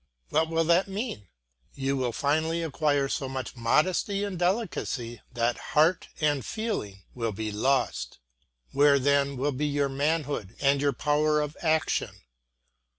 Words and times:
What 0.29 0.49
will 0.49 0.63
that 0.63 0.87
mean? 0.87 1.27
You 1.75 1.95
will 1.95 2.11
finally 2.11 2.63
acquire 2.63 3.07
so 3.07 3.29
much 3.29 3.55
modesty 3.55 4.23
and 4.23 4.39
delicacy 4.39 5.21
that 5.33 5.57
heart 5.77 6.07
and 6.19 6.43
feeling 6.43 7.03
will 7.13 7.31
be 7.33 7.51
lost. 7.51 8.17
Where 8.71 8.97
then 8.97 9.37
will 9.37 9.51
be 9.51 9.67
your 9.67 9.89
manhood 9.89 10.55
and 10.59 10.81
your 10.81 10.93
power 10.93 11.39
of 11.39 11.55
action? 11.61 12.21